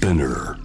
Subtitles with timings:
[0.00, 0.56] Spinner.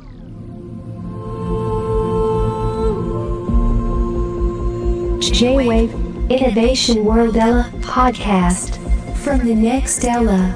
[5.19, 5.91] J-Wave
[6.29, 8.79] Innovation World Ella podcast
[9.17, 10.55] from the next Ella.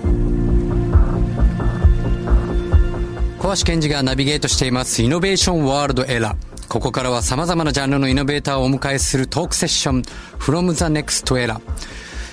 [3.37, 6.67] 小橋健二がナビゲートしていますイノベーションワールドエラー。
[6.69, 10.03] ここからは様々なジャンルのイノベーターをお迎えするトークセッション
[10.39, 11.59] from the next era。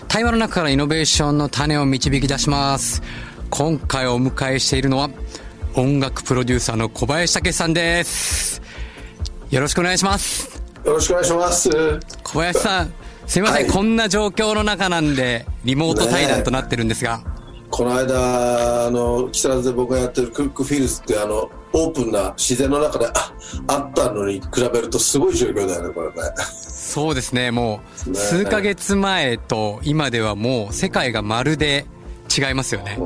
[0.07, 3.03] 対話の中からイノベーションの種を導き出します。
[3.51, 5.11] 今回お迎えしているのは
[5.79, 8.63] 音楽プロデューサーの小林武さんです。
[9.51, 10.63] よろしくお願いします。
[10.83, 11.71] よろしくお願いします。
[12.23, 12.93] 小林さん、
[13.27, 17.21] すいません、はいこんな状況の中なんで、リモート対談となってるんですが、
[17.69, 23.35] この間、あの、木更津で僕がやってるクックフィールズって、あの、オープンな自然の中で、あ、
[23.67, 26.15] あったのに比べるとすごい状況だよね、これね。
[26.43, 31.85] そうですね、もう、ね数ヶ月前と今ではもう世界がまるで
[32.35, 32.99] 違いますよね。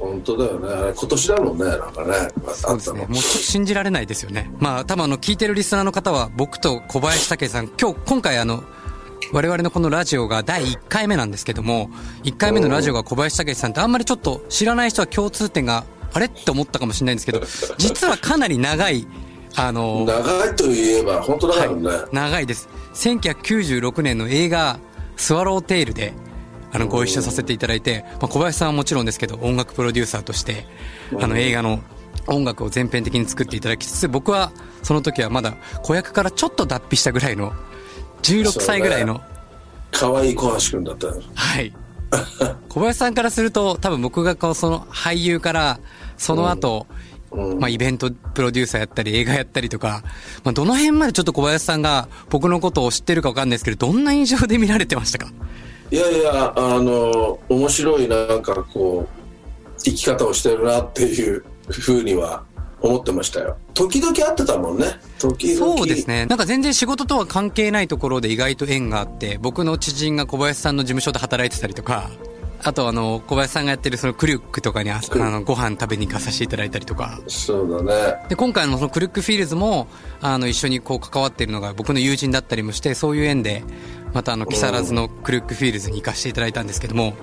[0.00, 0.92] 本当だよね。
[0.96, 2.14] 今年だもんね、なんかね。
[2.54, 3.00] そうですね。
[3.00, 4.50] もうちょっと信じられないですよね。
[4.58, 8.62] まあ、多分あの、聞いてるリスナーの方は、僕と小林武さん、今日、今回あの、
[9.32, 11.90] 我々のこのラジオが第1回目なんですけども、
[12.24, 17.40] 1回目のラジオが小林武さんってあんまりちょっと知らない人は共通点が、あれって思ったかもしれないんですけど、
[17.76, 19.06] 実はかなり長い、
[19.56, 21.88] あの、長いといえば、本当だからね。
[21.88, 22.68] はい、長いです。
[22.94, 24.78] 1996年の映画、
[25.16, 26.14] スワローテイルで、
[26.72, 30.66] あの、ご一緒させていただいて、まあ、小林さんはもちろんですけど、音楽プロデューサーとして、
[31.20, 31.80] あの、映画の
[32.26, 34.52] 音楽を全編的に作っていただきつつ、僕は、
[34.82, 37.52] その時はまだ子役からちょっと脱皮したぐらいの、
[38.22, 39.20] 16歳ぐらいの、
[39.90, 41.22] 可愛い小橋くんだったよ。
[41.34, 41.72] はい。
[42.68, 45.80] 小林さんからすると、多分僕がこう、その俳優から、
[46.16, 46.86] その後、
[47.58, 50.02] まあ、イベントプロデューサーやったり、映画やったりとか、
[50.44, 55.30] まあ、どの辺までちょっと小林さんが僕のことを知ってるかわかんないですけど、どんな印象で見られてましたか？
[55.90, 62.44] いやいや、あの、面白いなんかこう、生き方をしてるなっていうふうには
[62.80, 63.56] 思ってましたよ。
[63.74, 64.86] 時々会ってたもんね。
[65.18, 65.76] 時々。
[65.76, 66.26] そうですね。
[66.26, 72.10] なんか全然仕事とは関係ないところで意外と縁があって、僕の知人が小林さんの事務所で働いてたりとか、
[72.62, 77.20] あとあの、小林さんがやってるそのクリュックとかにああのご飯食べに行かさせていただいたりとか。
[77.28, 78.28] そうだね。
[78.28, 79.86] で、今回のそのクルックフィールズも、
[80.20, 83.62] あの、一緒にこう関わっているのが僕の友人だったりもして、そういう縁で、
[84.12, 87.14] またあの、木更津のクルックフィールズに行かせていただいたんですけども、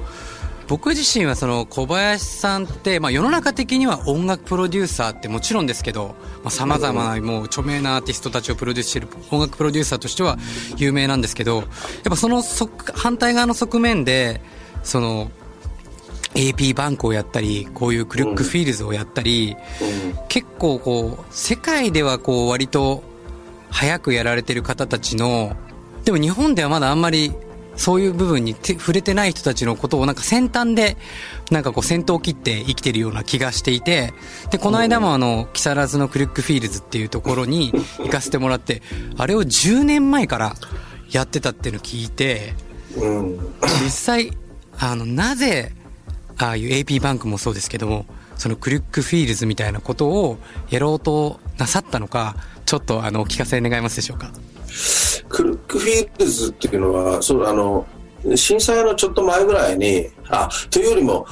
[0.67, 6.15] 僕自身はその小林さんって、まあ世の中的には音楽プロデューサーってもちろんですけど
[6.49, 10.37] さ、まあ様々なもう著名なアーティストたちをプロデュースしている音楽プロデューサーとしては
[10.77, 11.65] 有名なんですけど、やっ
[12.09, 14.41] ぱその側反対側の側面で、
[14.83, 15.31] その、
[16.33, 19.55] AP バンクをやったり、こういうクルックフィールズをやったり、
[20.27, 23.03] 結構こう、世界ではこう割と
[23.69, 25.55] 早くやられてる方たちの、
[26.05, 27.33] でも日本ではまだあんまり
[27.75, 30.95] そういう部分に触れてない人たちのことをなんか先端で、
[31.51, 34.13] なんかこう先頭を切って生きてるような気がしていて、
[34.49, 38.81] で、この間もあの、木更津のクルックフィールズっていうところに行かせてもらって、
[39.17, 40.55] あれを10年前から
[41.11, 42.53] やってたっていうのを聞いて、
[43.83, 44.31] 実際、
[44.79, 45.73] あの、なぜ、
[46.37, 48.05] ああいう AP バンクもそうですけども、
[48.37, 50.37] そのクルックフィールズみたいなことを
[50.69, 54.31] やろうとなさったのか、ちょっとあの、お聞かせ願えますでしょうか？
[55.29, 57.85] クルックフィールズっていうのは、そう、あの、
[58.35, 61.25] 震災のちょっと前ぐらいに、あ、というよりも、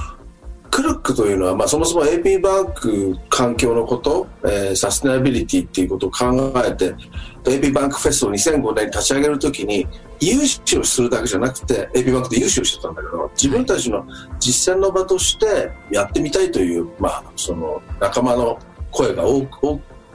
[0.74, 6.96] クルックというのは、まあ、そもそも AP バンク環境のこと、えーサステナビリティっていうことを考えて、
[7.44, 9.88] AP バンクフェスを2005年に立ち上げるときに、
[10.20, 14.04] 融資をするだけじゃなくて、AP バンクで融資をしてたんだけど、自分たちの
[14.40, 18.58] 実践の場としてやってみたいという、まあ、その仲間の
[18.90, 19.46] 声が大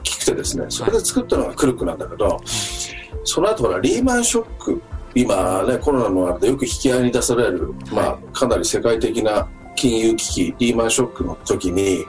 [0.03, 2.41] きくてですね、それで作ったのがクルックなんだけど、
[3.23, 4.81] その後ほらリーマンショック
[5.15, 12.05] 今ねコロナのあれでよく引き合いに出される、まあかなり世界的な金融危機リーマンショックの時に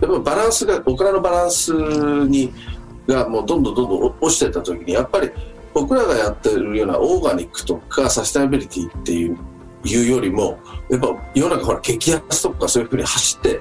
[0.00, 2.52] やっぱバランスがお金のバランスに
[3.06, 5.30] がもうどんどんどんどん落ちていった時にやっぱり
[5.74, 9.38] 僕らがやってるようなオーガニックとかサステナビリティっていう
[9.84, 10.58] いうよりも
[10.90, 13.60] やっぱ世の中ほら激安とかそういうふうに走って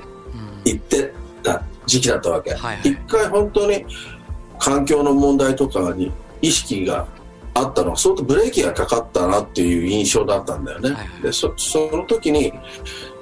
[0.69, 1.13] いって
[1.43, 2.91] た時期だったわけ、はいはい。
[2.91, 3.85] 一回本当に
[4.59, 7.07] 環境の問題とかに意識が
[7.53, 11.21] あったのは相当ブレーキがかかったなっていう印象だったんだよね、はいはい。
[11.23, 12.53] でそその時に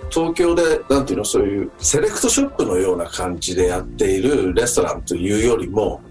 [0.09, 6.01] 東京でなんていうのそういうセレクトショップのような感じでやっているレストランというよりも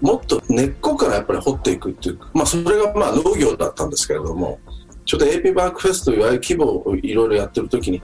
[0.00, 4.58] もっと根っこからやっぱり掘っていくっていうまあそれがまあ農業だったんですけれども
[5.04, 8.02] ちょっと AP バンクフェスというああいう規模をいろいろやってる時に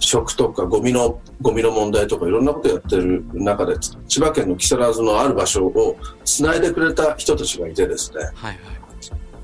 [0.00, 8.58] 食とかゴミのゴミの問題とかいろんなことやってる中でつ千葉県の木更津のある場所をつないでくれた人たちがいてですねはいはい。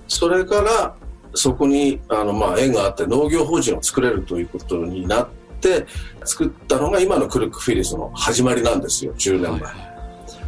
[0.09, 0.97] それから
[1.35, 5.87] そこにあのまあ縁があって農業法人を作れるということになっって
[6.25, 9.61] 作ったのが今のクルックフィリスの始まりなんですよ、10年前。
[9.63, 9.96] はい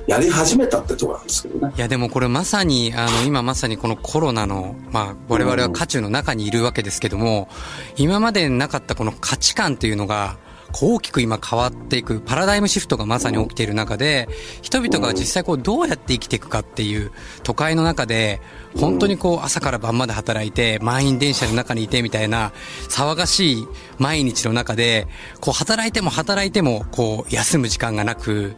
[0.08, 1.74] やり始めたってとこなんですけどね。
[1.76, 7.50] いや、でもこれまさに、あの、今まさにこのコロナの、まあ、我々は渦中の中にいるわけですけども、
[7.98, 10.38] 今までなかったこの価値観というのが、
[10.80, 14.28] 大きく今変わっていく、パラダイムシフトがまさに起きている中で、
[14.62, 17.12] 人々が実際こうどうやって生きていくかっていう
[17.42, 18.40] 都会の中で、
[18.78, 22.52] 本当にこう朝から晩まで働いて、満員電車の中にいてみたいな、
[22.88, 25.08] 騒がしい毎日の中で、
[25.40, 28.54] こう働いても働いても、こう休む時間がなく、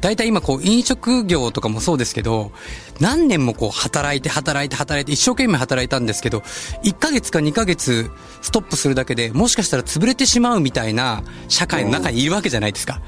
[0.00, 2.50] 大体今こう飲食業とかもそうですけど、
[2.98, 6.38] 何年もこう働いて働いて働いて一生懸命働いたんですけど、
[6.82, 8.10] 1ヶ月か2ヶ月
[8.42, 13.00] ストップするだけでもしかしたら潰れてしまうみたいな社会の中にいるわけじゃないですか。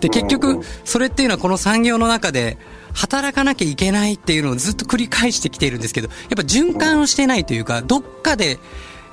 [0.00, 2.58] で、結局、それっていうのはこの産業の中で、
[2.96, 8.58] 働かなきゃいけないっていうのをずっと繰り返してきているんですけど、やっぱ循環をしてないというか、どっかで、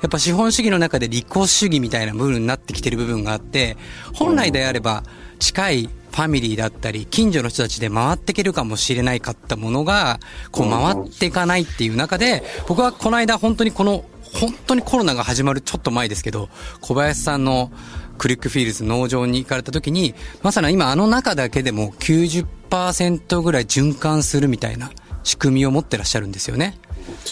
[0.00, 3.76] やっぱ資本主義の中で利己主義みたいな部分になってきてる部分があって、
[4.14, 5.02] 本来であれば
[5.38, 10.20] 近いファミリーだったり、近所の人たちで回っていけるかもしれないかったものが、
[10.50, 16.48] こう回っていかないっていう中で、僕はこの間本当にこの、本当にコロナが始まるちょっと前ですけど、
[16.80, 17.70] 小林さんの
[18.16, 24.90] クリックフィールズ農場に行かれた時に、まさに今あの中だけでも90% 100%ぐらい循環するみたいな
[25.22, 26.78] 仕組みを持ってらっしゃるんですよね。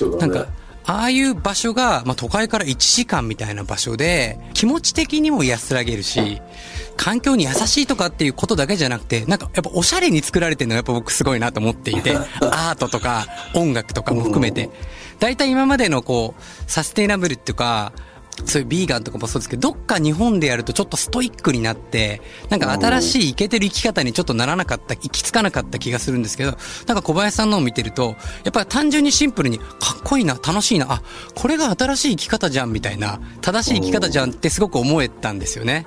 [0.00, 0.46] ねなんか、
[0.84, 6.40] ああいう場所が、まあ、都会から1時間みたいな場所で、気持ち的にも安らげるし、
[6.96, 14.70] 環境に優しいとかっていうことだけじゃなくて、なんかやっぱおしゃれに作られてるのがやっぱ僕すごいなと思っていて、アートとか音楽とかも含めて、
[15.18, 17.92] 大体今までのこう、サステイナブルっていうか、
[18.46, 26.56] そういうビーガンとかもそうですけど、どっか日本でやるとちょっとストイックになって、なんか新しいイケてる生き方にちょっとならなかった、行き着かなかった気がするんですけど、
[26.86, 29.64] なんか小林さんのを見てると、やっぱり単純にシンプルに、か
[29.98, 31.02] っこいいな、楽しいな、あ、
[31.34, 35.86] これが新しい生き方じゃん、みたいな、正しい生き方じゃんってすごく思えたんですよね。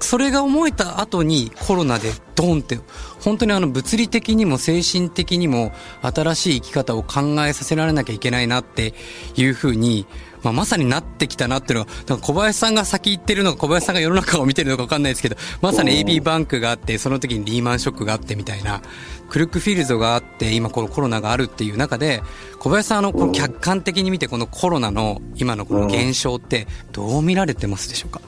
[0.00, 2.78] それが思えた後にコロナでドンって、
[3.20, 5.72] 本当にあの物理的にも精神的にも
[6.02, 8.94] 新しい生き方を考えさせられなきゃいけないなって
[9.36, 10.06] いうふうに、
[10.44, 18.82] まあ、まさになってきたなっていうのが、なんか小林さんが先行ってるのか、小林さんが世の中を見てるのか分かんないですけど、まさに AB バンクがあって、その時にリーマンショックがあってみたいな、
[19.30, 22.22] クルックフィールドがあって、今このコロナがあるっていう中で、
[22.58, 28.20] 小林さん、あの、この客観的に見て、このコロナの今のこの現象って、どう見られてますでしょうか？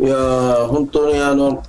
[0.00, 0.16] いや
[0.68, 1.62] 本当にあの、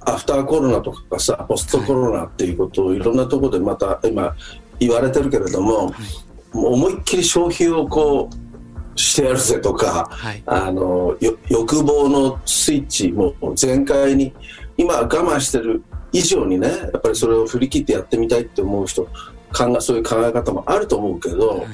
[0.00, 2.98] アフターコロナとかさ、ポストコロナっていうことをい。
[2.98, 4.34] ろんなところでまた今
[4.78, 8.49] 言われてるけれども、はい、もう思いっきり消費をこう、
[8.96, 11.16] してやるぜとか、はい、あの
[11.48, 14.32] 欲望のスイッチも全開に
[14.76, 15.82] 今我慢してる
[16.12, 19.04] 以上にねやっぱりそれを振り切ってやってみたいって思う人
[19.52, 21.68] 考えそういう考え方もあると思うけど、はい、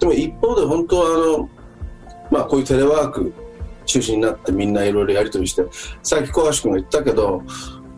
[0.00, 1.50] でも一方で本当はあの、
[2.30, 3.32] まあ、こういうテレワーク
[3.84, 5.62] 中心になってみんないろいろやり取りして
[6.02, 7.42] さっき小橋君が言ったけど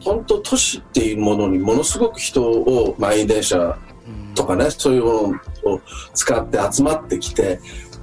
[0.02, 3.78] 本当都市っていうものにものすごく人を満員電車
[4.34, 5.12] とかね、そういうも
[5.64, 5.80] のを
[6.12, 7.60] 使って集まってきて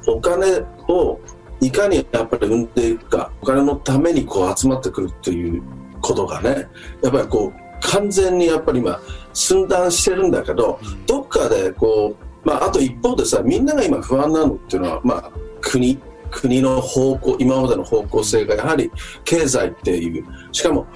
[0.07, 1.19] お金を
[1.59, 5.61] いかにやっぱり生んでいくかお金のためにこう集まってくるっていう
[6.01, 6.67] ことがね
[7.03, 8.99] やっぱりこう完全にやっぱり今
[9.33, 15.31] 寸断してるんだけどどっかでこう、まあ、あと一方でさみんなが今不安なのっていうのは、まあ、
[15.61, 15.99] 国
[16.31, 18.89] 国の方向今までの方向性がやはり
[19.25, 20.25] 経済っていう。
[20.51, 20.87] しかも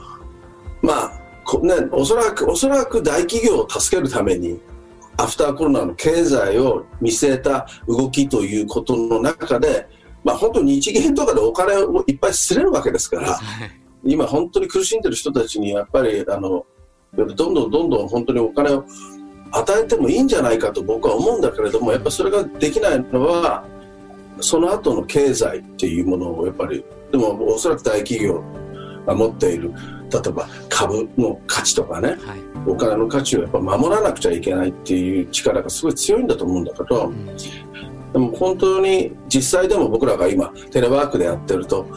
[0.81, 1.25] まあ
[1.61, 4.59] ね、おそらくおそらく大企業を助けるために
[5.17, 9.87] アフターコロナの経済を見据えた動きということの中で、
[10.23, 13.39] まあ、本当に日銀とかでお金をいっぱいすれるわけですから、
[14.03, 16.65] 今、本当に苦しんでる人たちにやっぱりあの
[17.15, 18.85] どんどんどんどん本当にお金を
[19.51, 23.65] 与えてもいいんじゃないかと僕は思うんだけれどもやっぱそれができないのは
[24.41, 28.64] その後の経済っていうものをやっぱりでもおそらく大企業が
[29.13, 29.71] 持っている。
[30.11, 32.19] 例えば株の価値とかね、はい、
[32.67, 37.25] お金の価値をやっぱ守らなくちゃいけないっていう力がすごい強いんだと思うんだけど、うん、
[38.13, 41.87] でも本当に実際でも僕らが今テレワークでやってると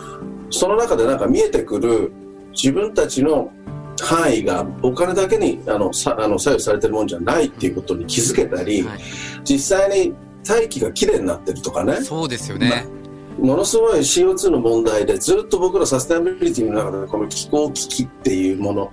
[0.50, 2.12] その中でなんか見えてくる
[2.52, 3.52] 自分たちの
[4.00, 9.00] 範囲がお金だけにあのさあの左右されてるもんじゃないっていうことに気づけたり、はい、
[9.44, 11.96] 実際に大気がきれいになってるとかね。
[11.96, 12.97] そうですよね、ま
[13.38, 18.86] ものすごい CO2 の問題でずっと僕らサステナビリティの中でこの気候危機っていうもの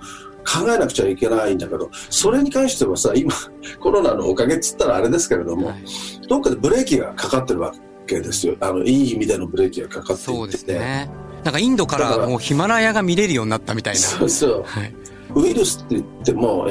[0.46, 3.34] 考えなくちゃいけないんだけどそれに関してはさ今
[3.80, 5.84] コロナのおかげっつったらあれですけれども、はい、
[6.28, 7.74] どっかでブレーキがかかってるわ
[8.06, 8.56] けですよ。
[8.60, 10.22] あのいい意味でのブレーキがかかっていて。
[10.22, 11.10] そうですね。
[11.42, 14.00] なんかインドからもうヒマラヤが見れるようになったみたいな。
[14.00, 14.94] そうそう、はい、
[15.34, 16.68] ウイルスって言っても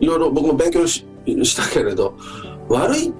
[0.00, 1.04] いろいろ僕も勉強し
[1.56, 2.16] たけれど
[2.68, 3.12] 悪い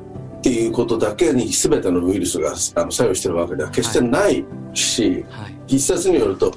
[0.45, 5.43] っていうことだけに全てのウイルスがあの作用してるわけでは決してないし、はい。
[5.45, 6.53] はい、一説によると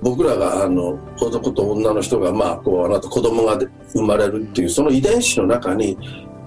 [0.00, 3.58] 僕らがあの男と女の人がまあこうあなた子供が
[3.92, 5.98] 生まれるっていうその遺伝子の中に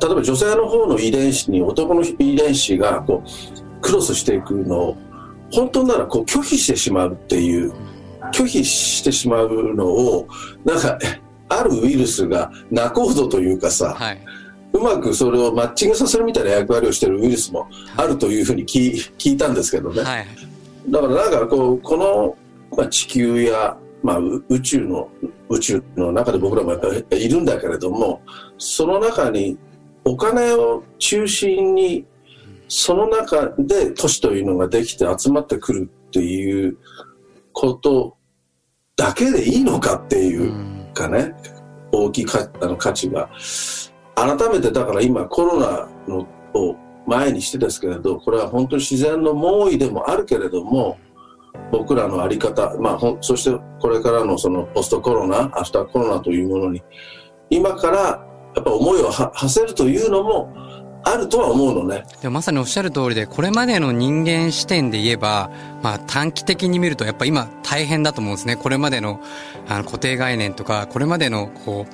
[0.02, 4.98] 例えば女性の方の遺伝子に男の遺伝子がこうクロスしていくのを
[5.52, 7.74] 本当ならこう拒否してしまうっていう
[8.34, 10.26] 拒否してしまうのを
[10.64, 10.98] なんか
[11.50, 14.22] あるウイルスが仲人というかさ、はい、
[14.74, 20.28] うまくそれをマッチングさせるみたいな役割をしてるウイルスもあるというふうに聞聞いたんですけどね、はい、
[20.90, 22.38] だからなんかこうこの、
[22.78, 25.10] まあ、地球や、まあ、宇宙の
[25.50, 28.22] 宇宙の中で僕らもやっぱりいるんだけれども
[28.58, 29.58] その中に
[30.06, 32.06] お金を中心に
[32.68, 36.78] その中で都市というのができて集まってくるっていう
[37.52, 38.16] こと
[38.96, 40.54] だけでいいのかっていう
[40.94, 41.34] かね、
[41.92, 43.30] 大きいかあの価値が。
[44.16, 46.76] 改めてだから今コロナのを
[47.08, 50.98] 前にしてですけれど、これは本当に自然の猛威でもあるけれども、
[51.72, 56.84] 僕らの在り方、まあ、ほそしてこれからのそのポストコロナ、アフターコロナというものに、
[57.50, 57.98] 今から
[58.56, 60.54] やっぱ思いを馳せるというのも、
[61.04, 62.04] あるとは思うのね。
[62.22, 65.50] でまさにおっしゃる通りで、これまでの人間視点で言えば、
[65.82, 68.56] まあ短期的に見るとやっぱ今大変だと思うんですね。
[68.56, 69.20] これまでの
[69.68, 71.94] あの固定概念とか、これまでのこう、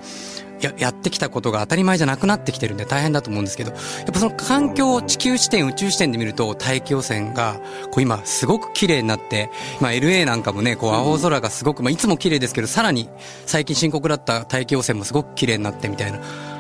[0.62, 7.60] ややってきたことが当たり前じゃなくなってきてるんで大変だと思うんですけど、やっぱその環境、地球視点、宇宙視点で見ると大気汚染が、
[7.92, 9.50] こう今すごく綺麗になって、
[9.80, 13.10] まあ LA なんかもね、こう青空がすごく、まあいつも綺麗ですけど、さらに
[13.46, 16.20] 最近深刻だった大気汚染もすごく綺麗になってみたいな。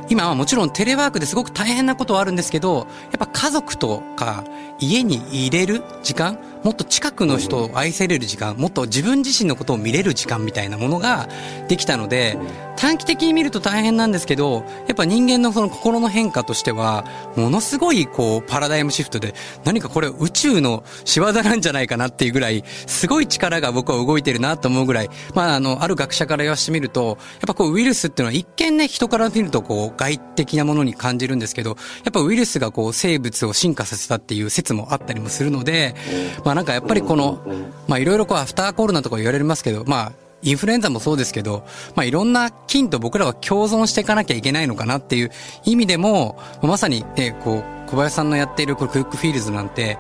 [0.10, 4.46] 今はもちろんテレワークですごく大変なことはあるんですけど、やっぱ家族とか
[4.80, 11.30] 家に入れる時間、もっと近くの人を愛せれる時間、もっと自分自身のことを見れる時間みたいなものが
[11.70, 12.38] できたので、
[12.76, 17.06] 短期的に見ると大変なんですけど、やっぱ人間のその心の変化としては、
[17.38, 19.34] ものすごいこうパラダイムシフトで、
[19.64, 31.76] 何かこれ宇宙の仕業なんじゃないかなっていうぐらい、すごい力が僕は動いてるなと思うぐらい、まああの、ある学者から言わしてみると、やっぱこうウイルスっていうのは一見ね、人から見るとこう外的なものに感じるんですけど、や
[32.10, 35.96] っぱウイルスがこう生物を進化させたっていう説もあったりもするので、
[36.44, 37.40] まあなんかやっぱりこの、
[37.88, 40.12] まあいろいろこうアフターコロナとか言われますけど、まあ
[40.42, 41.64] インフルエンザもそうですけど、
[41.96, 45.32] まあ、いろんな菌と僕らは共存していかなきゃいけないのかなっていう
[45.66, 49.98] 意味でも、まさにね、こう、小林さんのやっているこれクックフィールズなんて、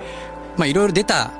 [0.55, 1.31] まあ、いろいろ出た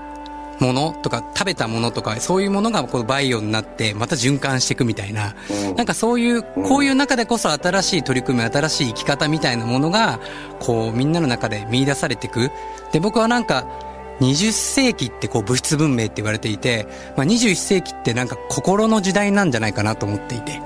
[0.60, 5.36] ものとか食べたものとかそういうものがこうバイオになってまた循環していくみたいな、
[5.76, 10.20] なんかそういうこういう中でこそ新しい取り組み新しい生き方みたいなものが
[10.60, 12.52] こうみんなの中で見出されていく。
[12.92, 13.68] で僕はなんか
[14.20, 20.60] 20世紀ってこう物質文明って言われていて、まあ、21世紀ってなんか心の時代なんじゃないかなと思っていて、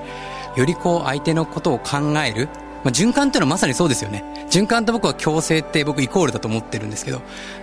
[0.56, 2.48] よりこう相手のことを考える、
[2.84, 4.24] まあ、循環っていうのはまさにそうですよね。
[4.50, 7.20] 循環と僕は共生って僕イコールだと思ってるんですけど、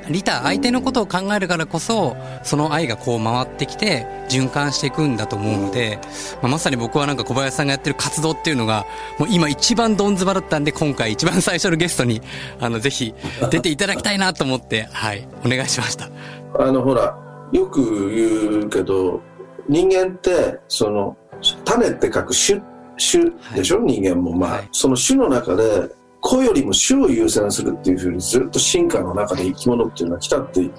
[0.10, 6.00] リタ、相手のことを考えるからこそ、その愛がこう回ってきて、循環していくんだと思うので、
[6.42, 8.86] まあ、まさに僕はなんか小林さんがやってる活動っていうのが、
[9.18, 12.22] もう今一番どんずばだったんで、今回一番最初のゲストに、
[12.60, 13.14] あの、ぜひ
[13.52, 16.10] 出ていただきたいなと思って、はい、お願いしました。
[16.58, 17.18] あの、ほら、
[17.52, 19.22] よく言うけど、
[19.68, 21.18] 人間って、その、
[21.66, 22.62] 種って書く種
[23.00, 24.36] 種でしょ、はい、人間も。
[24.36, 25.90] まあ、はい、その種の中で
[26.22, 30.70] 子よりも種を優先するっていうふうにずっと進化の中で生き物っていうのは来たって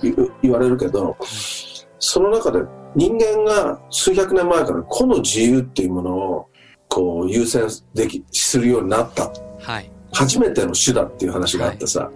[0.42, 1.16] 言われるけど、
[1.98, 2.60] その中で
[2.94, 6.48] 人間が数百年前から個の自由っていうものを
[6.88, 12.10] こう優先できするようになった、はい、初めての種だっていう話があってさ、は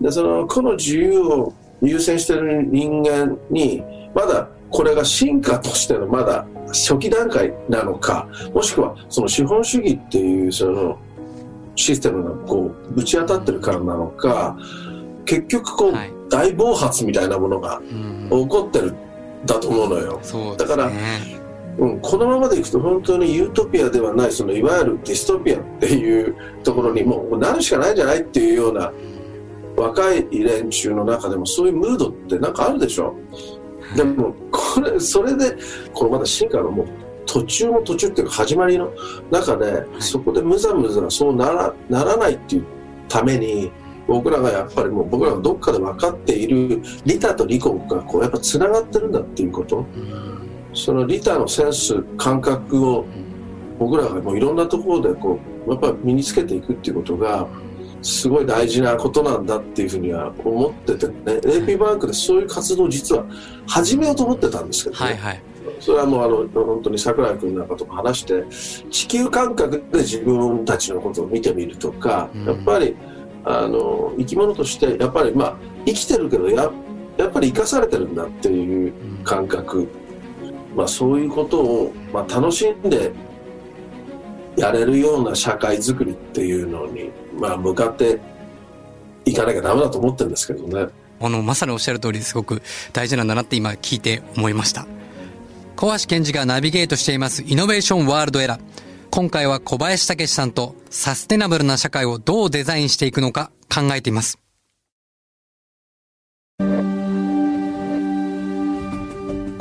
[0.00, 3.82] い、でその個の自由を優先してる人間に
[4.14, 10.98] まだこれが進化としてのまだ初期段階なのかもしくはその資本主義っていうその
[11.76, 14.56] システムがこうぶち当たってるからなのか
[15.24, 17.80] 結局こう、はい、大暴発みたいなものが
[18.30, 18.96] 起こってるん
[19.46, 20.20] だと思うのよ。
[20.54, 20.90] うだから、
[21.78, 28.92] うん、このままでいくと本当にユートピアではないそのいわゆるディストピアっていうところにもうなるしかないんじゃないっていうような
[29.76, 33.16] 若い連中の中でもそういうムードってなんかあるでしょ？
[33.94, 35.56] でもこれそれで
[35.92, 36.88] このまだ進化のもう
[37.26, 38.92] 途中も途中っていうか始まりの
[39.30, 42.64] 中で、はい、そこでむざむざそうならならないっていう
[43.08, 43.70] ために
[44.06, 49.86] 僕らがやっぱりもう僕らがどっかで分かっている利他と利己がこうやっぱつながってるんだっていうこと、
[50.74, 53.06] その利他のセンス感覚を
[53.78, 57.48] 僕らがもういろんなところでこうやっぱ身につけていくっていうことが
[58.04, 63.24] すごい大事なことなんだっていうふうには思っててね、AP バンクでそういう活動を実は
[63.66, 65.42] 始めようと思ってたんですけどね、はいはい、
[65.80, 68.44] それはもうあの本当に櫻井君なんかとも話して
[68.90, 72.94] 地球感覚で自分たちのことを見てみるとか、やっぱり
[73.44, 75.56] あの生き物としてやっぱりまあ
[75.86, 76.70] 生きてるけどや
[77.16, 78.92] やっぱり生かされてるんだっていう
[79.24, 79.88] 感覚。
[80.74, 83.12] まあ、そういうことを、まあ、楽しんで
[84.56, 88.20] やれるような社会づくりっていうのに、まあ、向かって
[89.24, 90.92] いかなきゃダメだと思ってるんですけどね。
[91.20, 94.86] あの、まさにおっしゃる通りすごく大事なんだなって今聞いて思いました。
[95.76, 98.60] 小橋健二がナビゲートしていますイノベーションワールドエラー。
[99.10, 104.43] 今回は小林武さんとサステナブルな社会をどうデザインしていくのか考えています。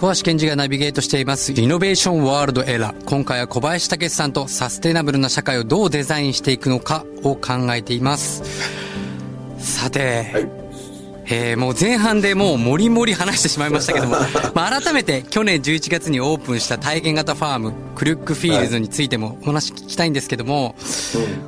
[0.04, 3.06] 小橋健二がナビゲートしていますイノベーションワールドエラー。
[3.06, 8.44] 今回は小林武さんとサステナブルな社会をどうデザインしていくのかを考えています。
[9.60, 10.50] さて、はい、
[11.28, 14.18] えー、もう前半でもうもりもり話してしまいましたけども、
[14.54, 20.74] まあ改めて去年11月にオープンした体験型ファーム、クルックフィールズについてもお話聞きたいんですけども、はい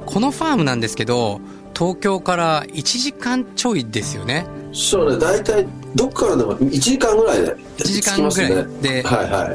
[0.06, 1.42] このファームなんですけど、
[1.78, 4.48] 東京から1時間ちょいですよね。
[4.72, 9.04] そうね、大体どっからでも1時間ぐらいで、1時間ぐらいで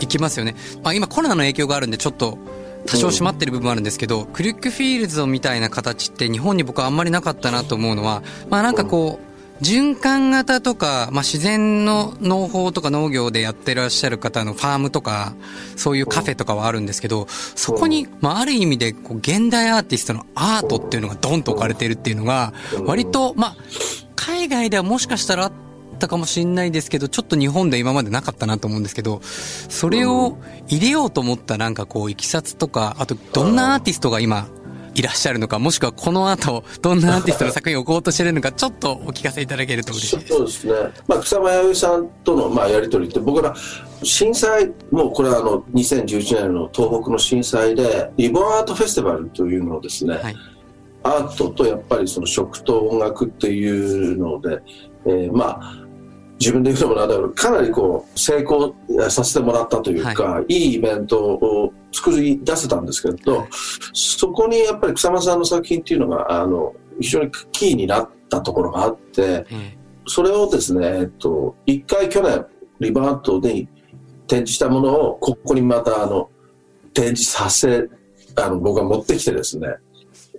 [0.00, 0.56] 行きますよね。
[0.82, 2.38] まあ、今コロナの影響があるんでちょっと
[2.86, 9.30] 多少閉まってる部分あるんですけど、うん、クリックフィールズみたいな形って日本に僕はあんまりなかったなと思うのは、まあなんかこう、
[9.62, 15.34] 循環型とか、まあ、自然の農法とか農業でやってらっしゃる方のファームとか、
[15.76, 22.54] そういうカフェとかはあるんですけど、そこに、まあ、ある意味で、こう、現代アーティストのアートっていうのがドンと置かれてるっていうのが、
[22.86, 23.56] 割と、まあ、
[24.16, 25.52] 海外ではもしかしたらあっ
[26.00, 34.48] たかもしれないですけど、ちょっと日本で今までなかったなと思うんですけど、それを入れようと思ったなんかこう、いきさつとか、あと、どんなアーティストが今、
[34.94, 40.28] いらっしゃるのか、もしくはこの後、どんなアーティストの作品を置こうとしてるのか、ちょっとお聞かせいただけると嬉しいです。
[40.34, 40.72] そうですね。
[41.06, 43.54] まあ、草間彌生さんとの、まあ、やり取りって、僕ら、
[44.02, 50.36] 震災、もうこれはあの、2011年の東北の震災で、リボンアートフェスティバルというのをですね、はい、
[51.02, 54.60] アートとやっぱりその食と音楽っていうので、
[55.06, 55.79] えー、まあ、
[56.40, 58.74] 自分で言うのもなんだろうかなりこう成功
[59.10, 63.48] させてもらったというか、はい、いいイベントを作り出せたんですけど、はい、
[63.92, 69.72] そこにやっぱり草間さんの作品っていうのがあの非常にキーになったところがあって、うん、
[70.06, 72.46] それをですね、えっと、一回去年
[72.80, 73.68] リバートで
[74.26, 76.30] 展示したものをここにまたあの
[76.94, 77.86] 展示させ
[78.36, 79.68] あの僕が持ってきてですね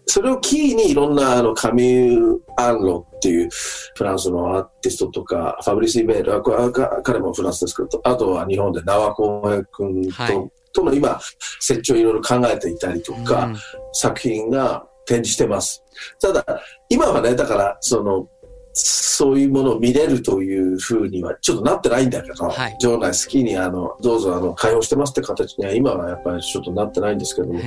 [0.05, 3.49] それをキーにいろんなあのカミュー・アンロっていう
[3.95, 11.19] フランスのアーティストとか、ファブリス・イベール、彼もフランスですけど、あとは日本で縄浩平君とはい、との今、
[11.59, 13.57] 設置をいろいろ考えていたりとか、うん、
[13.93, 15.83] 作品が展示してます。
[16.19, 16.43] ただ、
[16.89, 18.27] 今はね、だから、その、
[18.73, 27.63] そういうものを見れるというふうにはちょっとなってないんだけど、はい、場内好きにあのどうぞあの開放してますって形には今はやっぱりちょっとなってないんですけども、はい、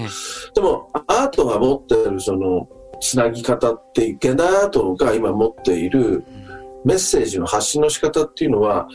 [0.55, 2.69] でもアートが持ってるその
[3.01, 6.25] つなぎ方っていう現代アートが今持っている
[6.85, 8.88] メッセージの発信の仕方っていうのは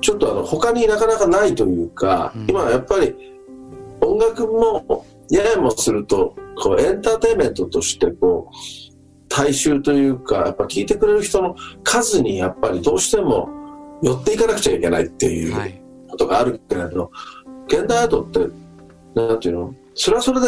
[0.00, 3.14] ちょっとあの他になかなかないというか、うん、今やっぱり
[4.00, 8.56] 音楽もややもするとこうエンターテインメントとしてこう
[9.34, 13.48] 大衆というかやっぱ聞いてくれる人の数にやっぱりどうしても
[14.02, 17.08] 寄っていかなくちゃいけないっていうことがあるけれど、は
[17.70, 18.40] い、現代アートって
[19.14, 19.74] なんていうの？
[19.94, 20.46] それはそれで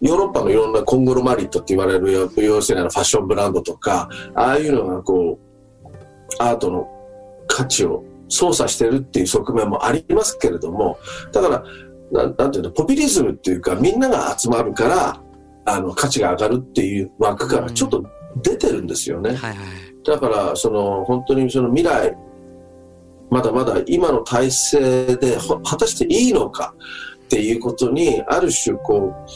[0.00, 5.38] ヨーロッパのいろんなコングロマリットって言われる要するにファッションブランドとかああいうのがこ
[5.84, 5.88] う
[6.38, 6.88] アートの
[7.46, 10.98] 価値を操作してるっていう側面もありますけれども
[11.32, 11.64] だから
[12.10, 12.70] ななんていうの？
[12.70, 15.22] ポピュリズムっていうかみんなが集まるから
[15.64, 18.04] あの価値が上がるっていう枠からちょっと
[18.42, 19.30] 出てるんですよね。
[19.30, 19.56] はいはい、
[20.04, 22.16] だからその本当にその未来
[23.30, 26.74] まだまだ今の体制で果たしていいのか
[27.24, 29.30] っていうことにある種こう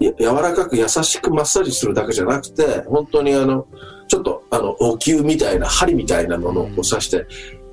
[0.00, 3.66] 柔らかく優しくマッサージするだけじゃなくて本当にあの
[4.08, 7.26] ちょっとあのお灸みたいな針みたいなものを刺して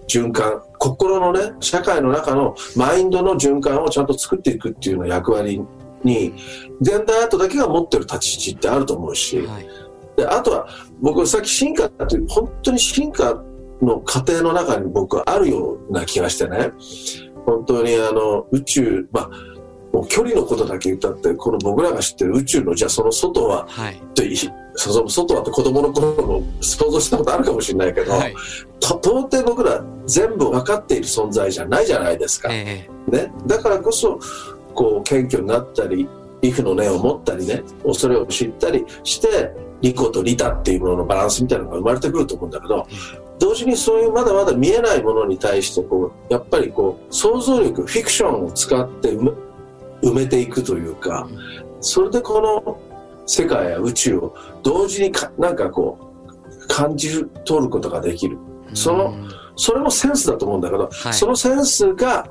[0.09, 5.61] 循環心のね社会の中のマインドの循環をちゃんと作っていくっていうような役割
[6.03, 6.33] に
[6.81, 9.67] 現代アートだけが持ってる立ち位置ってあると思うし、はい、
[10.17, 10.67] であとは
[10.99, 13.41] 僕さっき進化っていう本当に進化
[13.81, 16.71] の過程の中に僕はあるような気がしてね。
[17.45, 19.29] 本当にあの宇宙まあ
[19.93, 24.01] もう距離のことだけ言ったってこの僕らが知ってる宇宙のじゃあその外は、はい、
[24.75, 28.35] その外はって子供の頃も想像したことあるかもしれないけど、はい、
[28.81, 34.19] 到底僕ら全部分かっている存在じゃないじゃないですか、えー、ね、だからこそ
[34.75, 36.07] こう謙虚になったり
[36.41, 42.87] 畏怖の念を持ったりね恐れを知ったりして利己と利他っていうもののバランスみたいなのが生まれてくると思うんだけど、
[43.39, 49.31] 同時にそういうまだまだ見えないものに対してこうやっぱりこう想像力フィクションを使って埋め
[50.01, 51.27] 埋めていくというか
[51.81, 52.79] それでこの
[53.25, 58.37] 世界や宇宙を同時にかなんかこう感じ取ることができる。
[58.73, 59.15] その
[59.55, 62.29] それもセンスだと思うんだけど、はい、そのセンスが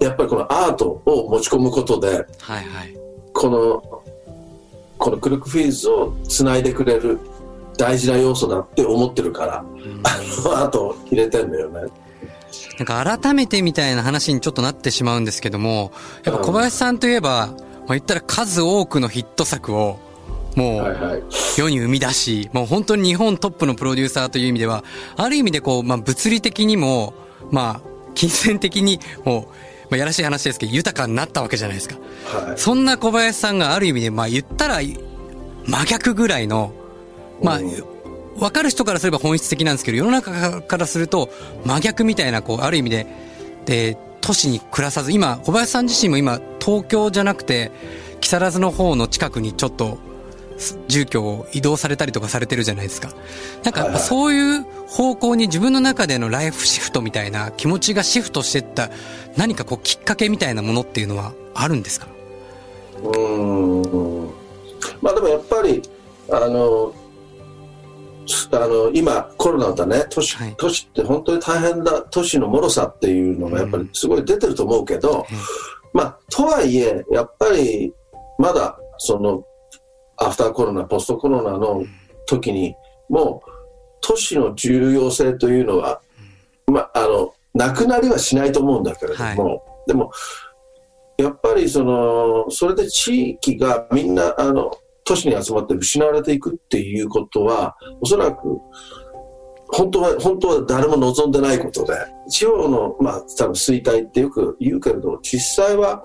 [0.00, 2.96] やっぱりこのアートを持ち込むことで、はいはい。
[3.32, 4.01] この、
[5.02, 7.18] このクルックフィールズをつないでくれる
[7.76, 9.54] 大事な要素だって思ってるから、
[10.04, 11.80] あのアートを入れてんだよね。
[12.78, 15.90] なんか改めてみたいな話にちょっとなってしまうんですけども、
[16.22, 17.54] やっぱ小林さんといえば、まあ
[17.88, 19.98] 言ったら数多くのヒット作を、
[20.54, 21.22] もはいうはい。
[21.56, 24.84] 世に生み出し、もう本当に日本トップのプロデューサーという意味では、
[25.16, 27.14] ある意味でこう、まあ物理的にも、
[27.50, 29.48] まあ、金銭的にも、
[29.92, 31.96] まあやらしい話ですけど、豊かになったわけじゃないですか。
[32.24, 32.58] はい。
[32.58, 36.72] そんな小林さんがある意味で、まあ言ったら、真逆ぐらいの、
[37.42, 37.70] まあうん、
[38.40, 41.28] わかる人からすれば本質的なんですけど、世の中からすると
[41.66, 43.06] 真逆みたいな、こう、ある意味で、
[43.66, 47.70] で、都市に暮らさず、今、小林さん自身も今、東京じゃなくて、
[48.22, 50.11] 木更津の方の近くにちょっと、す
[50.88, 53.10] 住居を移動されたりとかされてるじゃないですか。
[53.64, 58.90] なんかやっぱそういう方向に自分の中でのライフシフトみたいな気持ちがシフトしてった
[59.36, 62.06] 何かこうきっかけみたいなものっていうのはあるんですか？
[63.02, 64.30] うーん。
[65.00, 65.82] まあでもやっぱり、
[66.30, 66.94] あの、
[68.52, 75.36] あの今コロナだね都市,、はい都市って本当に大変だ都市の脆さっていうのがやっぱりすごい出てると思うけど、うん
[75.92, 77.92] まあとはいえやっぱり
[78.38, 79.44] まだその
[80.26, 81.84] アフターコロナポストコロナの
[82.26, 82.74] 時に
[83.08, 83.50] もう
[84.00, 86.00] 都市の重要性というのは、
[86.66, 90.10] まああのなくなりはしないと思うんだけれども、でも
[91.18, 94.72] やっぱりそのそれで地域がみんなあの
[95.04, 98.58] 都市に集まって失われていくっていうことはおそらく
[99.68, 101.94] 本当は本当は誰も望んでないことで
[102.28, 106.04] 地方の、まあ、多分衰退ってよく言うけれど実際は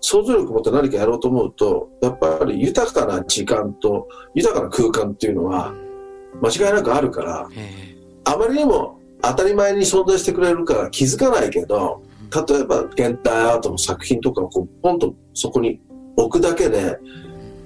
[0.00, 5.74] 想像力を持って何かやろうと思うとやっぱり豊かな時間と豊かな空間っていうのは
[6.40, 12.02] 間違いなくあるからえあまりにも当たり前に存在してくれるから気づかないけど
[12.48, 15.80] 例えば現代アートの作品とかをこうポンとそこに
[16.16, 16.98] 置くだけで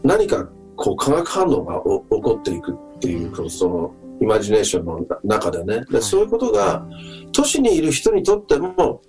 [0.03, 5.85] 何かこう化学反応がお起こっていくっていうそのイマジネーションの中でね。
[5.91, 6.87] でそういうことが
[7.33, 9.03] 都市にいる人にとっても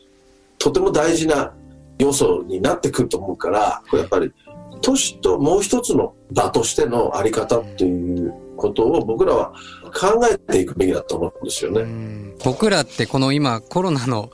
[0.57, 1.53] とても大事な
[1.99, 4.31] 要素になってくると思うからこれやっぱり
[4.81, 9.53] 都市ともう一つの場としてのあり方っていうことを僕らは
[9.93, 12.36] 考えていくべきだと思うんですよね。
[12.43, 14.29] 僕らってこの今コロナの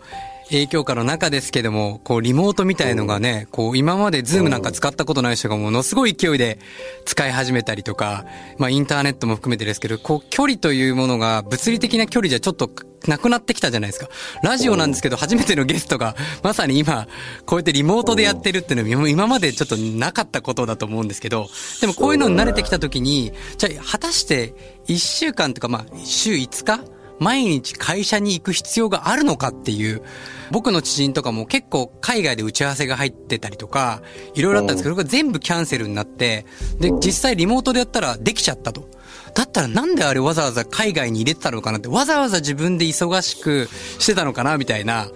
[0.51, 6.59] 影響下の中ですけども、こうリモートみたいのがね、こう今までズームなんか使ったことない人がものすごい勢いで
[7.05, 8.25] 使い始めたりとか、
[8.57, 12.69] まあインターネットも含めてですけど、こう距離というものが物理的な距離じゃちょっと
[13.07, 14.09] なくなってきたじゃないですか。
[14.43, 17.07] ラジオなんですけど初めてのゲストがまさに今
[17.45, 21.47] こうやってリモートでやってるっていうのは今までちょっとなかったことだと思うんですけど、
[21.79, 24.53] でもこういうのに慣れてきた時に、じゃあ果たして
[24.87, 26.83] 1週間とかまあ週5日
[27.21, 30.01] 毎日会社に行く必要があるのかっていう、
[30.49, 34.01] 僕の知人とかも結構海外で打ち合わせが入ってたりとか、
[34.33, 36.47] いろいろあったんですけど、それが全部キャンセルになって、
[36.79, 38.89] で、実際リモートでやったらできちゃったと。
[39.35, 45.07] だったらなんであれわざわざ海外に入れてたのかなって、わざわざ自分で忙しくしてたのかなみたいな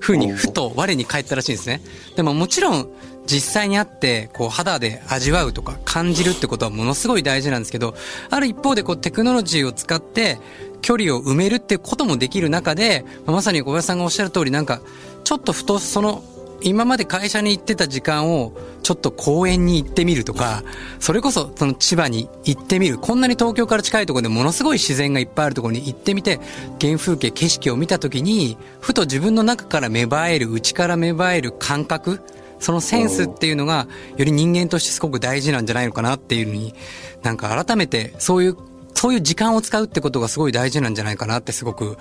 [0.00, 1.80] 風にふと我に返ったらしいんですね。
[2.14, 2.88] でももちろん
[3.26, 7.94] 実際に会ってこう肌で味わうとか感じるってことはものすごい大事なんですけど、
[8.30, 10.38] ある一方でこうテクノロジーを使って
[10.82, 14.80] 距離を埋めるってこともできる中で、まさに小林さんがおっしゃる通りなんか
[15.24, 16.22] ちょっとふとその
[16.62, 20.62] 今まで会社に行ってた時間をちょっと公園に行ってみるとか、
[20.98, 22.96] それこそその千葉に行ってみる。
[22.98, 26.40] こんなに東京から近いところでものすごい自然がいっぱいあるところに行ってみて、
[26.80, 32.20] 原風景、景色を見たときに、ふと自分の中から芽生える、内から芽生える感覚、
[32.58, 33.86] そのセンスっていうのが、
[34.16, 36.74] より人間としてすごく大事なんじゃないのかなっていうのに、
[37.22, 38.56] なんか改めてそういう、
[38.94, 41.96] そういう時間を使うってことがすごい大事なんじゃないかなってすごく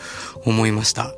[0.46, 1.16] 思いました。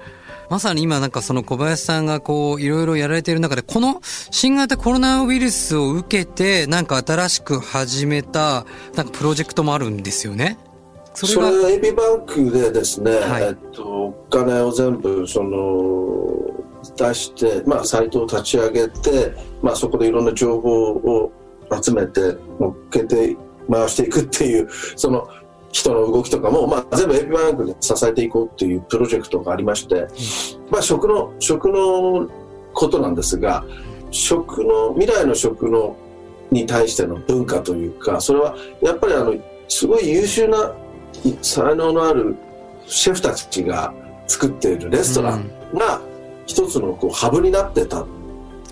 [0.50, 10.58] まさに今なんかその小林さんがこういろいろやられている中でこの新型コロナウイルスを受けてなんか新しく始めたなんかプロジェクトもあるんですよね。
[11.14, 16.65] そそれがれ AP バンクでですね、はいえっと、お金を全部その
[16.96, 21.32] 出して、まあ、サイトを立ち上げて、まあ、そこでいろんな情報を
[21.82, 23.36] 集めて乗っけて
[23.70, 25.28] 回していくっていう その
[25.72, 30.08] 人の動きとかも、まあ、全部 AP バンクで支えていこうっていうプロジェクトがありまして、
[30.70, 32.30] まあ、食の食の
[32.74, 33.66] ことなんですが
[34.12, 35.96] 食の未来の食の
[36.52, 39.36] に対しての文化というかそれはやっぱりあの
[39.68, 40.74] すごい優秀な
[41.26, 42.36] い才能のある
[42.88, 43.94] シェフたちが
[44.28, 46.00] 作っているレストランが
[46.46, 48.08] 一つのこうハブになってたっ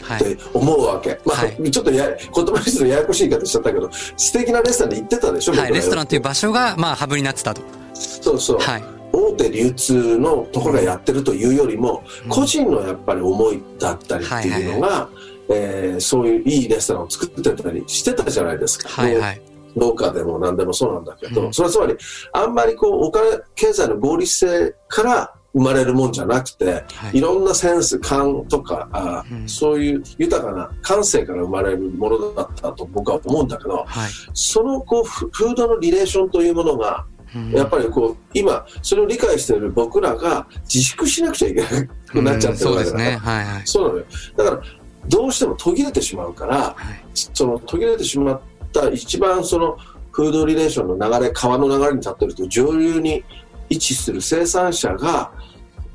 [0.03, 0.35] はい。
[0.35, 1.71] て思うわけ、まあ、はい。
[1.71, 7.61] ちょっとや言葉にするとややこしい言い方しちゃったけど素敵なレストランに行ってたでしょ、はい、レストランという場所がまあハブになってたと。
[7.93, 8.83] そうそう、はい。
[9.13, 15.09] 大手流通のところがやってるというよりも、個人のやっぱり思いだったりっていうのが、
[15.49, 18.89] えーそういういいレストランを作ってたりしてたじゃないですか。
[18.89, 19.41] はいはい。
[19.75, 21.53] 農家でも何でもそうなんだけど、うん。
[21.53, 21.95] それはつまり
[22.33, 34.11] あんまりこうお金経済の合理性から生まれるもんじゃなくて、はいい、ろんなセンス感とかあ、うんそういう豊かな感性から生まれるものだったと僕は思うんだけどはい。
[34.33, 43.17] そのこうフフードのリレーションというものがうんやっぱりこう今それを理解している僕らが自粛しなくちゃいけなくなっちゃってるわけだから、ですね。
[43.17, 43.61] はいはい。
[43.65, 44.05] そうなのよ
[44.37, 44.61] だから
[45.07, 47.03] どうしても途切れてしまうから、はい。
[47.13, 49.77] その途切れてしまった一番その
[50.11, 53.23] フードリレーションの流れ川の流れに立ってると上流に
[53.69, 55.31] 位置する生産者が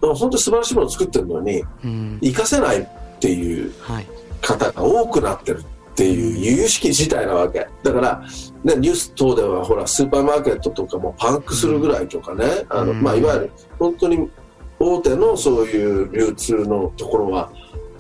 [0.01, 2.21] 本当に素晴らしいものを作ってるのにうん。
[2.23, 2.87] 活かせないっ
[3.21, 4.07] ていうはい。
[4.41, 8.23] 方が多くなってるっていう由々しき事態なわけだから、
[8.63, 14.31] ね、ニュース等ではほらスーパーマーケットとかもパンクするぐらいとかね、あのうんまあ、いわゆる本当に
[14.79, 17.51] 大手のそういう流通のところは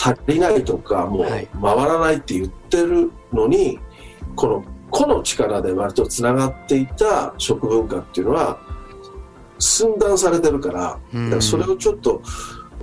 [0.00, 3.80] 足りないとかもうはい回らないって言ってるのに、
[4.36, 8.60] この個の力で割とつながっていた食文化っていうのは
[9.58, 11.24] 寸断されてるからうん。
[11.26, 12.22] だからそれをちょっと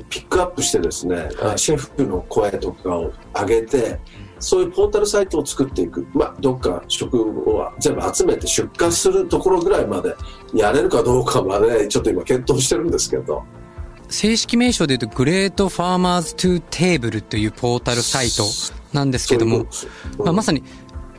[0.09, 1.59] ピックアップしてですね、はい。
[1.59, 3.99] シェフの声とかを上げて
[4.39, 10.13] そういうポータルサイトを作っていく、まあ、どっか食を全部集めて出荷するところぐらいまで
[10.53, 13.43] やれるかどうかまでちょっと今検討してるんですけど。
[14.07, 18.43] 正式名称で言うと、 Great Farmers to Table というポータルサイト
[18.93, 19.65] なんですけども、
[20.19, 20.63] まあ、まさに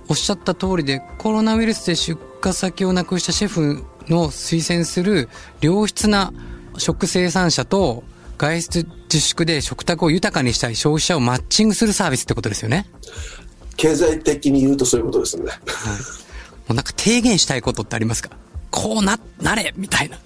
[0.09, 5.29] おっしゃった通りで、コロナウイルスで出荷先をなくしたシェフの推薦する
[5.61, 6.33] 良質な
[6.79, 8.05] 食生産者と
[8.39, 12.87] 外出自粛で食卓を豊かにしたい消費者をマッチングするサービスってことですよね。
[13.77, 15.45] 経済的に言うとそういうことですね。
[15.45, 15.51] も
[16.71, 18.31] うなんか提言したいことってありますか？
[18.71, 20.19] こうな、なれみたいな。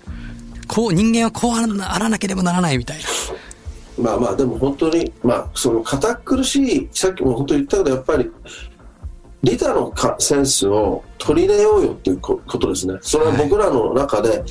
[0.67, 3.05] こう、人間はこうあらあらなければならないみたいな。
[4.03, 8.31] まあまあでも本当にまあその堅苦しいさっきも本当に言ったけどやっぱり
[9.43, 12.99] リタのかセンスを取り入れようよっていうこことですね。
[13.01, 14.45] それは僕らの中で、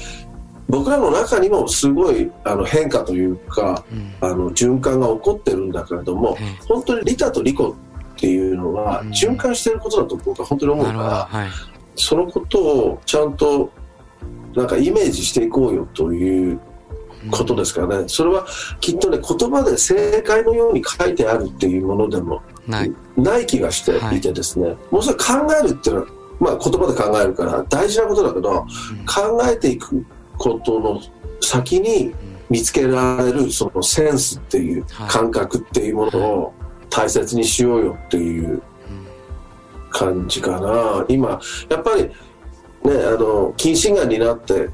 [0.68, 3.84] 僕らの中にもすごいあの変化というか、
[4.22, 6.66] あの循環が起こってるんだけれども、うん。
[6.68, 7.76] 本当にリタとリコ
[8.14, 9.10] っていうのはうん。
[9.10, 10.86] 循環してることだと僕は本当に思う。
[10.86, 11.00] から、
[11.30, 11.50] はい。
[11.96, 13.72] そのことをちゃんと
[14.56, 16.60] なんかイメージしていこうよという
[17.32, 18.46] ことですからね、それは
[18.80, 22.94] きっとね言葉で正解のように書いてあるっていうものでもない。
[23.18, 24.22] ない気がしてい。
[24.22, 25.24] てですね、もうそれ考
[25.62, 26.08] えるっていうのは、
[26.40, 28.66] まあ、言葉で考えるから大事なことだけど、
[29.06, 30.06] 考えていく
[30.38, 31.02] ことの
[31.42, 32.14] 先に
[32.50, 36.54] 見つけられるそのセンスっていうはい感覚っていうものを
[36.90, 38.62] 大切にしようよっていう
[39.92, 41.06] 感じかな。
[41.08, 42.12] 今やっぱりね
[42.84, 44.70] あの近視眼になって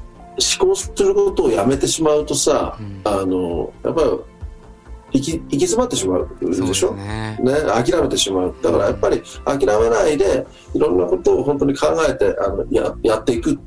[0.58, 3.00] 思考することをやめてしまうとさ、うん。
[3.04, 6.88] あのやっぱり行き行き詰まってしまうででしょ？
[6.90, 7.38] すね。
[7.42, 8.54] ね、諦めてしまう。
[8.62, 13.58] だからやっぱり諦めないでいろんなことを本当に考えてあのややっていく。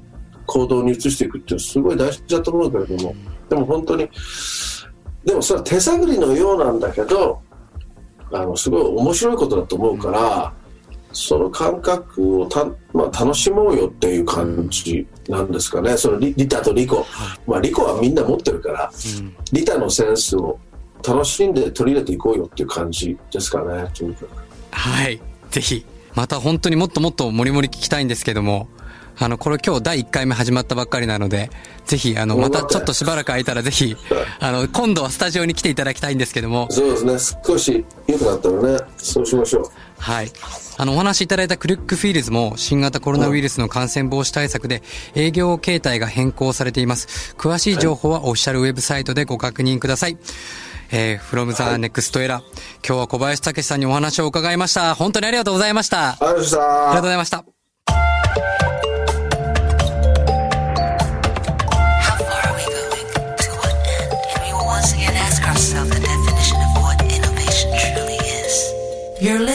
[0.52, 3.16] 行動に移していくっていうのはすごい大事だと思うけれども。
[3.48, 4.10] でも本当に
[5.24, 7.40] でもそれは手探りのようなんだけど
[8.32, 10.54] あのすごい面白いことだと思うから、
[11.12, 17.06] その感覚をた、まあ、楽しもうよっていう感じなんですかね、そのリリタとリコ、
[17.48, 19.36] まあ、リコはみんな持ってるからうん。
[19.52, 20.60] リタのセンスを
[21.08, 24.30] 楽しんで取り入れていこうよっていう感じですかねとにかく。
[24.72, 25.20] はい。
[25.50, 25.86] ぜひ。
[26.16, 28.68] また本当にもっともっともりもり聞きたいんですけども、
[29.20, 31.50] あの、これ今日第1回目始まったばっかりなので、
[31.86, 33.96] ぜひ、あの、またちょっとしばらく空いたらぜひ、
[34.40, 39.64] あの、今度はスタジオに来ていただきたいんですけども、そうですね少し良くなったらねそうしましょう
[39.98, 40.32] はい。
[40.78, 44.82] あの、お話しいただいたクルックフィールズも新型コロナウイルスの感染防止対策で
[45.14, 47.36] 営業形態が変更されています。
[47.38, 50.18] 詳しい情報はオフィシャルウェブサイトでご確認ください。
[50.92, 52.42] えー、from the next era。
[52.88, 54.96] 今日は小林武史さんにお話を伺いました。
[54.96, 56.12] 本当にありがとうございました。
[56.12, 58.14] ありありがとうございましたがとうござ
[58.54, 58.79] いました。